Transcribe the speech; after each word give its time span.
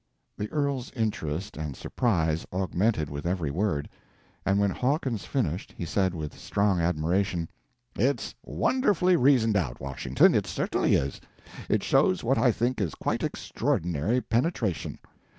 The 0.35 0.51
earl's 0.51 0.91
interest 0.95 1.57
and 1.57 1.75
surprise 1.75 2.43
augmented 2.51 3.07
with 3.11 3.27
every 3.27 3.51
word, 3.51 3.87
and 4.47 4.57
when 4.59 4.71
Hawkins 4.71 5.25
finished, 5.25 5.75
he 5.77 5.85
said 5.85 6.15
with 6.15 6.35
strong 6.35 6.79
admiration: 6.81 7.47
"It's 7.95 8.33
wonderfully 8.43 9.15
reasoned 9.15 9.57
out, 9.57 9.79
Washington, 9.79 10.33
it 10.33 10.47
certainly 10.47 10.95
is. 10.95 11.21
It 11.69 11.83
shows 11.83 12.23
what 12.23 12.39
I 12.39 12.51
think 12.51 12.81
is 12.81 12.95
quite 12.95 13.21
extraordinary 13.21 14.21
penetration. 14.21 14.97